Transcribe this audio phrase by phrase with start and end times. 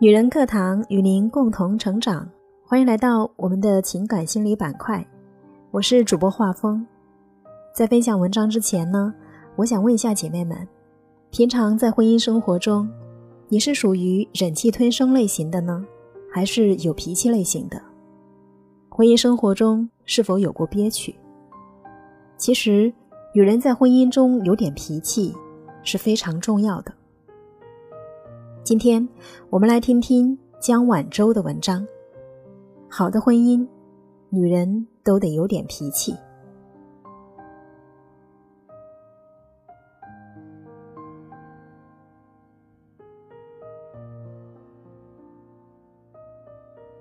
[0.00, 2.24] 女人课堂与您共同成长，
[2.64, 5.04] 欢迎来到我们的情感心理板块。
[5.72, 6.86] 我是主播画风。
[7.74, 9.12] 在分享文章之前呢，
[9.56, 10.56] 我想问一下姐妹们：
[11.30, 12.88] 平常在婚姻生活中，
[13.48, 15.84] 你是属于忍气吞声类型的呢，
[16.32, 17.82] 还是有脾气类型的？
[18.88, 21.12] 婚姻生活中是否有过憋屈？
[22.36, 22.92] 其实，
[23.34, 25.34] 女人在婚姻中有点脾气
[25.82, 26.94] 是非常重要的。
[28.68, 29.08] 今天
[29.48, 31.88] 我们来听听江晚舟的文章。
[32.86, 33.66] 好的婚姻，
[34.28, 36.14] 女人都得有点脾气。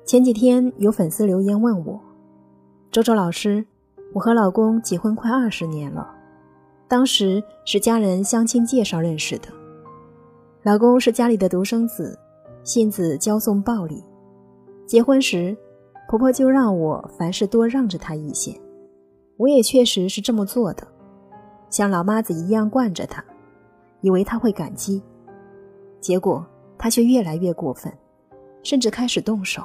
[0.06, 2.00] 前几天有粉丝留言问我
[2.90, 3.66] ：“周周老师。”
[4.16, 6.16] 我和老公结婚快二十年了，
[6.88, 9.57] 当时是家人相亲介绍认识的。
[10.64, 12.18] 老公是家里的独生子，
[12.64, 14.04] 性子骄纵暴戾。
[14.86, 15.56] 结婚时，
[16.10, 18.60] 婆婆就让我凡事多让着他一些，
[19.38, 20.88] 我也确实是这么做的，
[21.70, 23.24] 像老妈子一样惯着他，
[24.02, 25.02] 以为他会感激。
[26.00, 26.46] 结果
[26.78, 27.92] 他却越来越过分，
[28.64, 29.64] 甚至开始动手。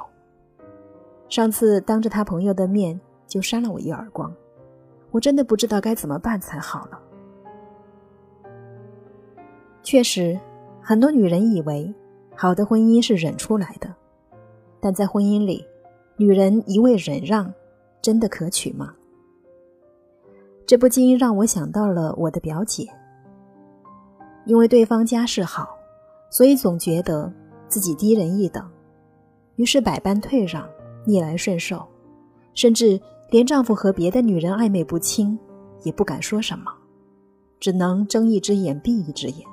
[1.29, 2.99] 上次当着他朋友的面。
[3.25, 4.31] 就扇了我一耳光，
[5.09, 6.99] 我真的不知道该怎么办才好了。
[9.81, 10.39] 确实，
[10.83, 11.91] 很多女人以为
[12.35, 13.93] 好的婚姻是忍出来的，
[14.81, 15.65] 但在婚姻里，
[16.17, 17.51] 女人一味忍让，
[18.01, 18.93] 真的可取吗？
[20.67, 22.85] 这不禁让我想到了我的表姐。
[24.45, 25.69] 因为对方家世好，
[26.29, 27.31] 所以总觉得
[27.69, 28.69] 自己低人一等，
[29.55, 30.67] 于是百般退让，
[31.05, 31.87] 逆来顺受，
[32.53, 32.99] 甚至。
[33.29, 35.39] 连丈夫和别的女人暧昧不清，
[35.81, 36.71] 也不敢说什么，
[37.59, 39.47] 只能睁一只眼闭一只眼。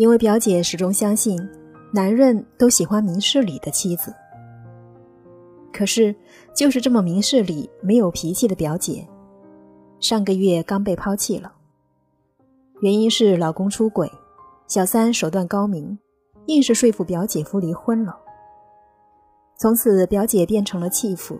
[0.00, 1.38] 因为表姐始终相信，
[1.92, 4.10] 男人都喜欢明事理的妻子。
[5.70, 6.16] 可是，
[6.54, 9.06] 就是这么明事理、没有脾气的表姐，
[9.98, 11.52] 上个月刚被抛弃了。
[12.80, 14.10] 原因是老公出轨，
[14.66, 15.98] 小三手段高明，
[16.46, 18.16] 硬是说服表姐夫离婚了。
[19.58, 21.38] 从此，表姐变成了弃妇，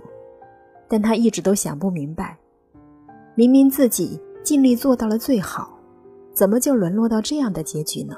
[0.87, 2.37] 但她一直都想不明白，
[3.35, 5.79] 明明自己尽力做到了最好，
[6.35, 8.15] 怎么就沦落到这样的结局呢？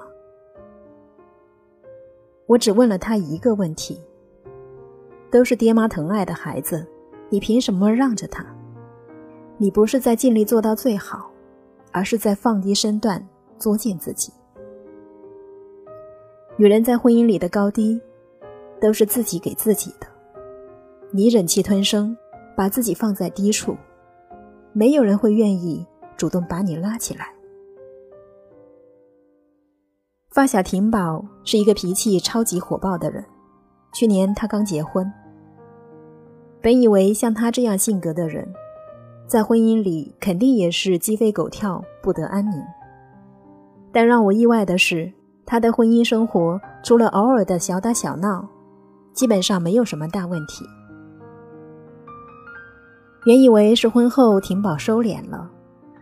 [2.47, 4.01] 我只问了他一个问题：
[5.31, 6.87] 都是爹妈疼爱的孩子，
[7.29, 8.45] 你凭什么让着他？
[9.59, 11.31] 你不是在尽力做到最好，
[11.91, 13.27] 而是在放低身段
[13.59, 14.33] 作践自己。
[16.57, 18.01] 女人在婚姻里的高低。
[18.83, 20.09] 都是自己给自己的。
[21.13, 22.17] 你忍气吞声，
[22.57, 23.77] 把自己放在低处，
[24.73, 25.87] 没有人会愿意
[26.17, 27.32] 主动把你拉起来。
[30.33, 33.23] 发小婷宝是一个脾气超级火爆的人。
[33.93, 35.13] 去年他刚结婚，
[36.63, 38.51] 本以为像他这样性格的人，
[39.27, 42.63] 在婚姻里肯定也是鸡飞狗跳，不得安宁。
[43.93, 45.13] 但让我意外的是，
[45.45, 48.49] 他的婚姻生活除了偶尔的小打小闹。
[49.13, 50.65] 基本上没有什么大问题。
[53.27, 55.51] 原以为是婚后婷宝收敛了，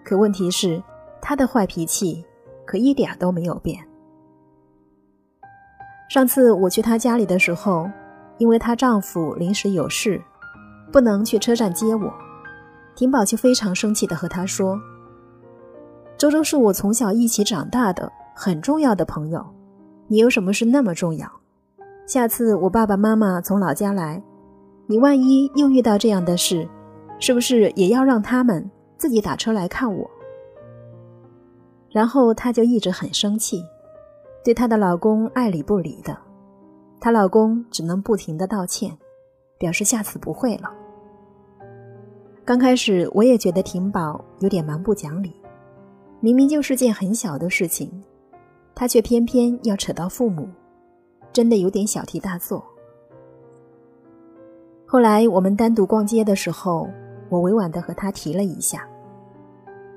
[0.04, 0.80] 可问题是
[1.20, 2.24] 她的坏脾气
[2.64, 3.84] 可一点都没有变。
[6.10, 7.88] 上次我去她家里的时候，
[8.36, 10.20] 因为她丈夫临时有事，
[10.90, 12.12] 不能去车站接我，
[12.96, 14.76] 婷宝就非常生气的和她说
[16.18, 19.46] ：“周周是我从小一起长大的很重要的朋友，
[20.08, 21.30] 你有什么事那么重要？”
[22.08, 24.20] 下次我爸爸妈妈从老家来，
[24.88, 26.68] 你万一又遇到这样的事，
[27.20, 30.10] 是不是也要让他们自己打车来看我？
[31.88, 33.62] 然后她就一直很生气，
[34.44, 36.16] 对她的老公爱理不理的，
[37.00, 38.96] 她老公只能不停的道歉，
[39.58, 40.72] 表示下次不会了。
[42.44, 45.34] 刚开始我也觉得婷宝有点蛮不讲理，
[46.20, 47.90] 明明就是件很小的事情，
[48.74, 50.48] 她却偏偏要扯到父母。
[51.32, 52.64] 真的有点小题大做。
[54.84, 56.88] 后来我们单独逛街的时候，
[57.28, 58.88] 我委婉的和他提了一下，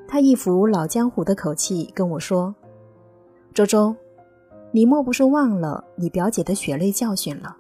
[0.07, 2.54] 他一副老江湖的口气跟我说
[3.51, 3.95] ：“周周，
[4.75, 7.56] 你莫不是忘了你表姐的血泪教训了？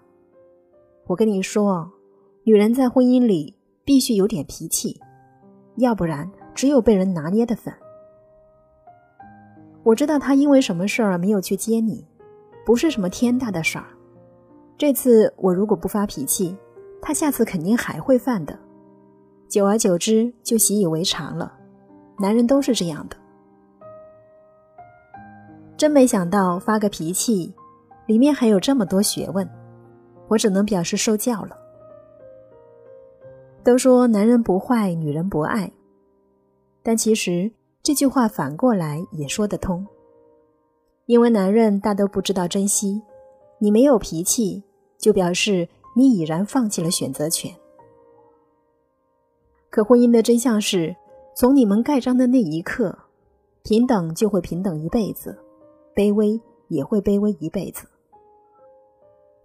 [1.05, 1.87] 我跟你说，
[2.43, 3.55] 女人在婚姻里
[3.85, 4.99] 必须有点脾气，
[5.75, 7.71] 要不然只有被人拿捏的份。
[9.83, 12.03] 我知道他因为什么事儿没有去接你。”
[12.65, 13.85] 不是什么天大的事儿，
[14.77, 16.55] 这次我如果不发脾气，
[17.01, 18.57] 他下次肯定还会犯的。
[19.49, 21.53] 久而久之就习以为常了，
[22.17, 23.17] 男人都是这样的。
[25.83, 27.53] 真没想到发个脾气，
[28.05, 29.45] 里面还有这么多学问，
[30.29, 31.57] 我只能表示受教了。
[33.65, 35.69] 都说男人不坏，女人不爱，
[36.81, 37.51] 但其实
[37.81, 39.85] 这句话反过来也说得通。
[41.05, 43.01] 因为男人大都不知道珍惜，
[43.59, 44.63] 你没有脾气，
[44.97, 47.53] 就表示你已然放弃了选择权。
[49.69, 50.95] 可婚姻的真相是，
[51.35, 52.97] 从你们盖章的那一刻，
[53.63, 55.42] 平等就会平等一辈子，
[55.95, 57.85] 卑微也会卑微一辈子。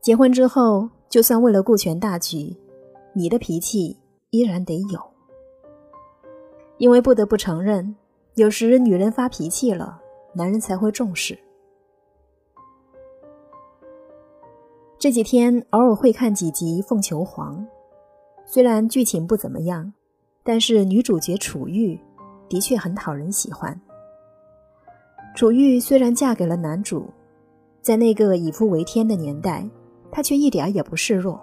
[0.00, 2.56] 结婚之后，就算为了顾全大局，
[3.12, 3.96] 你的脾气
[4.30, 5.00] 依然得有。
[6.78, 7.96] 因为不得不承认，
[8.34, 10.00] 有时女人发脾气了，
[10.32, 11.38] 男人才会重视。
[14.98, 17.58] 这几天偶尔会看几集《凤求凰》，
[18.44, 19.92] 虽然剧情不怎么样。
[20.44, 22.00] 但是女主角楚玉
[22.48, 23.78] 的确很讨人喜欢。
[25.38, 27.06] 楚玉虽然嫁给了男主，
[27.80, 29.64] 在那个以夫为天的年代，
[30.10, 31.40] 她却一点也不示弱。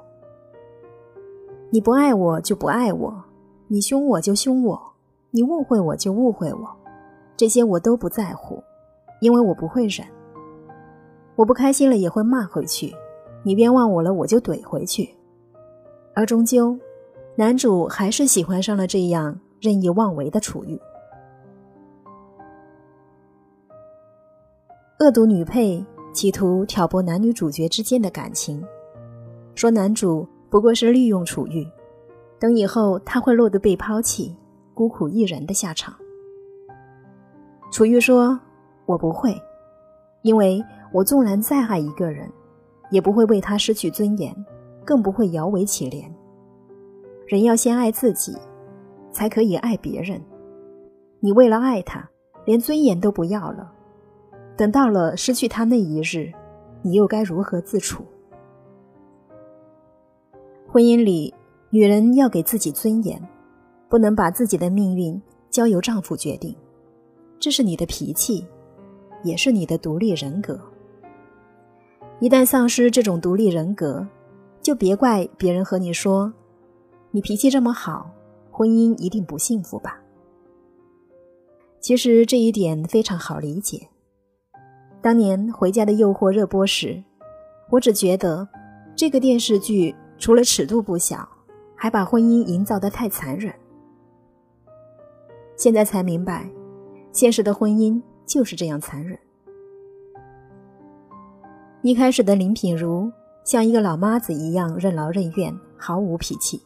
[1.70, 3.24] 你不爱我就不爱我，
[3.70, 4.78] 你凶我就凶我，
[5.32, 6.70] 你误会我就误会我，
[7.38, 8.62] 这些我都不在乎，
[9.22, 10.06] 因为我不会忍。
[11.38, 12.94] 我不开心了也会骂回去，
[13.44, 15.16] 你冤枉我了我就怼回去，
[16.14, 16.78] 而终究。
[17.38, 20.78] 男主还是喜欢上了这样任意妄为的楚玉。
[25.06, 28.66] 恶毒女配企图挑拨男女主角之间的感情，
[29.54, 31.64] 说男主不过是利用楚玉，
[32.40, 34.36] 等以后他会落得被抛弃、
[34.74, 35.94] 孤苦一人的下场。
[37.72, 38.40] 楚玉说
[38.88, 39.40] ：“我不会，
[40.24, 40.60] 因为
[40.92, 42.28] 我纵然再爱一个人，
[42.90, 44.36] 也不会为他失去尊严，
[44.84, 46.12] 更不会摇尾乞怜。”
[47.30, 48.36] 人要先爱自己，
[49.12, 50.20] 才可以爱别人。
[51.20, 52.10] 你为了爱他，
[52.46, 53.72] 连尊严都不要了，
[54.58, 56.32] 等到了失去他那一日，
[56.82, 58.04] 你又该如何自处？
[60.68, 61.34] 婚姻里，
[61.70, 63.22] 女人要给自己尊严，
[63.90, 66.56] 不能把自己的命运交由丈夫决定。
[67.40, 68.46] 这是你的脾气，
[69.24, 70.60] 也是你的独立人格。
[72.20, 74.08] 一旦丧失这种独立人格，
[74.62, 76.34] 就别怪别人和你说。
[77.12, 78.10] 你脾气这么好，
[78.52, 80.00] 婚姻一定不幸福吧？
[81.80, 83.88] 其实这一点非常好理解。
[85.06, 87.00] 当年《回家的诱惑》热播时，
[87.70, 88.48] 我只觉得
[88.96, 91.30] 这个电视剧除了尺度不小，
[91.76, 93.54] 还把婚姻营造得太残忍。
[95.56, 96.50] 现在才明白，
[97.12, 99.16] 现实的婚姻就是这样残忍。
[101.84, 103.12] 一开始的林品如
[103.44, 106.60] 像一个老妈子一样任劳任怨，毫无脾气。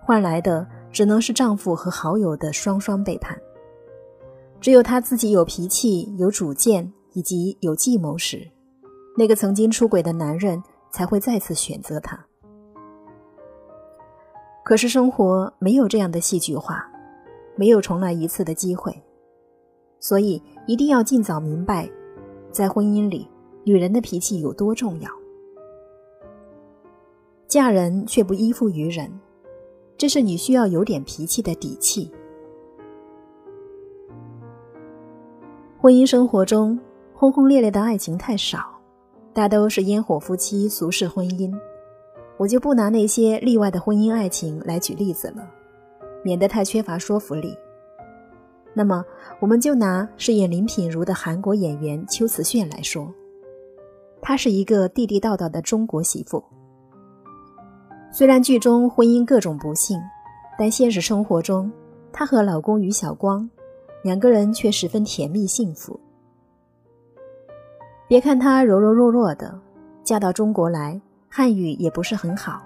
[0.00, 3.38] 换来的只能是丈夫和好友的双双背叛。
[4.60, 8.46] 只有她自己有脾气、有主见以及有计谋时，
[9.16, 12.22] 那个曾经出轨的男人才会再次选择她。
[14.62, 16.86] 可是生活没有这样的戏剧化，
[17.56, 18.94] 没有重来一次的机会，
[19.98, 21.90] 所以一定要尽早明白，
[22.50, 23.28] 在婚姻里，
[23.64, 25.10] 女人的脾气有多重要。
[27.46, 29.10] 嫁人却不依附于人。
[29.96, 32.10] 这是你需要有点脾气的底气。
[35.78, 36.76] 婚姻生活中，
[37.16, 38.76] 轰轰烈烈的爱情太少，
[39.32, 41.56] 大都是烟火夫妻、俗世婚姻。
[42.36, 45.48] 我就不拿那些例外的婚姻爱情来举例子了，
[46.24, 47.56] 免得太缺乏说服力。
[48.74, 49.04] 那么，
[49.40, 53.08] 我们就拿饰演林品如的韩国演员秋瓷炫来说，
[54.20, 56.42] 她是一个地地道道的中国媳妇。
[58.12, 60.00] 虽然剧中婚姻各种不幸，
[60.58, 61.70] 但现实生活中，
[62.12, 63.48] 她和老公于晓光
[64.02, 65.98] 两个人却十分甜蜜幸福。
[68.14, 69.60] 别看她柔柔弱弱的，
[70.04, 72.62] 嫁到中国来，汉语也不是很好，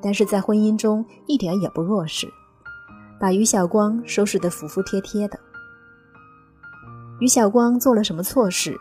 [0.00, 2.26] 但是在婚姻中一点也不弱势，
[3.20, 5.38] 把于晓光收拾得服服帖帖的。
[7.20, 8.74] 于晓光做了什么错事，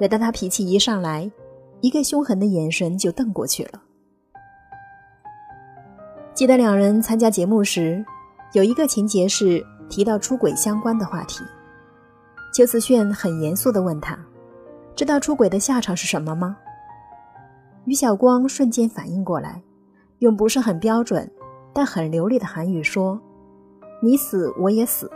[0.00, 1.30] 惹得他脾气一上来，
[1.82, 3.80] 一个凶狠的眼神就瞪过去了。
[6.34, 8.04] 记得两人参加节目时，
[8.54, 11.44] 有一个情节是提到出轨相关的话题。
[12.52, 14.18] 邱瓷炫很严肃地问他
[14.98, 16.56] ：“知道出轨的下场是什么吗？”
[17.86, 19.62] 于晓光瞬间反应过来，
[20.18, 21.30] 用不是很标准
[21.72, 23.20] 但很流利的韩语说
[24.02, 25.08] ：“你死我也死。”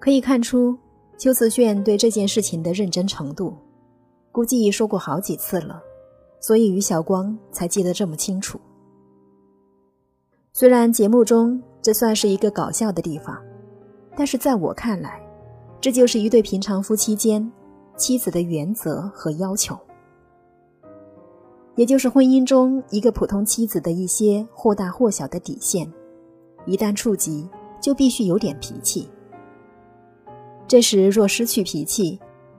[0.00, 0.76] 可以看出
[1.16, 3.56] 邱瓷炫对这件事情的认真程度，
[4.32, 5.80] 估计说过好几次了，
[6.40, 8.60] 所以于晓光才记得这么清楚。
[10.52, 13.40] 虽然节目中这算是一个搞笑的地方，
[14.16, 15.21] 但是在我看来，
[15.82, 17.50] 这就是一对平常夫妻间
[17.96, 19.76] 妻子的原则和要求，
[21.74, 25.92] 也就是婚姻中一个普通妻子的一些或大或小的底线，
[26.66, 27.48] 一旦触及，
[27.80, 29.08] 就必须有点脾气。
[30.68, 32.16] 这时若失去脾气，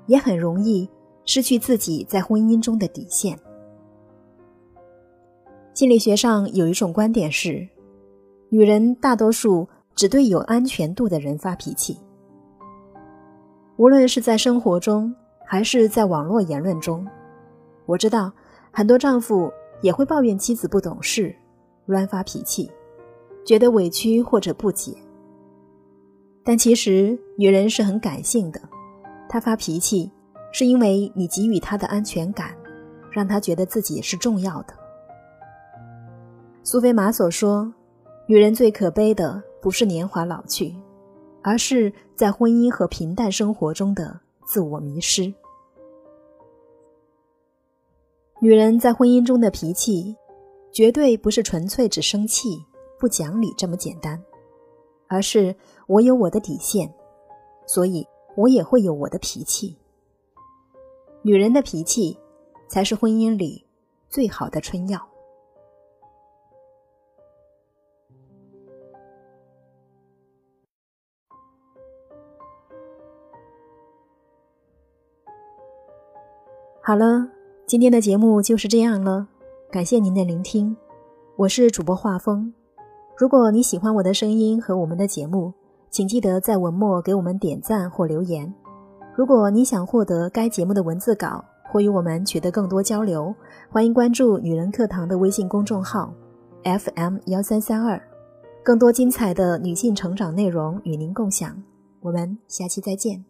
[0.07, 0.87] 也很容易
[1.23, 3.39] 失去自己在婚姻中的底线。
[5.73, 7.65] 心理学上有一种观点是，
[8.49, 9.65] 女人大多数
[9.95, 11.97] 只对有安全度的人发脾气。
[13.77, 15.13] 无论是在生活中，
[15.45, 17.05] 还是在网络言论中，
[17.85, 18.31] 我知道
[18.71, 19.51] 很多丈夫
[19.81, 21.35] 也会抱怨妻子不懂事、
[21.87, 22.69] 乱发脾气，
[23.43, 24.95] 觉得委屈或者不解。
[26.43, 28.61] 但其实女人是很感性的，
[29.27, 30.11] 她发脾气
[30.51, 32.55] 是因为你给予她的安全感，
[33.09, 34.73] 让她觉得自己是重要的。
[36.61, 37.73] 苏菲玛索说
[38.27, 40.75] ：“女人最可悲的不是年华老去。”
[41.43, 45.31] 而是在婚姻和平淡生活中的自我迷失。
[48.39, 50.15] 女人在婚姻中的脾气，
[50.71, 52.65] 绝对不是纯粹只生气、
[52.99, 54.21] 不讲理这么简单，
[55.07, 55.55] 而是
[55.87, 56.91] 我有我的底线，
[57.67, 59.77] 所以我也会有我的脾气。
[61.21, 62.17] 女人的脾气，
[62.67, 63.65] 才是婚姻里
[64.09, 65.12] 最好的春药。
[76.85, 77.25] 好了，
[77.65, 79.25] 今天的节目就是这样了，
[79.71, 80.75] 感谢您的聆听，
[81.37, 82.53] 我是主播画风。
[83.17, 85.53] 如果你喜欢我的声音和我们的节目，
[85.89, 88.53] 请记得在文末给我们点赞或留言。
[89.15, 93.33] 如果你想获得该节目的文字稿或与我们取得更多交流，
[93.71, 96.13] 欢迎关注“女人课堂”的微信公众号
[96.65, 97.97] FM 幺三三二，
[98.61, 101.63] 更多精彩的女性成长内容与您共享。
[102.01, 103.23] 我们下期再见。